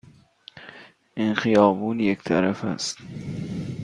این 1.15 1.33
خیابان 1.33 1.99
یک 1.99 2.23
طرفه 2.23 2.67
است. 2.67 2.97